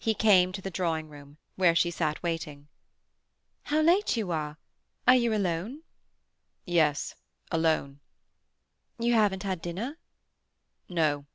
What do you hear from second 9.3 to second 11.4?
had dinner?" "No."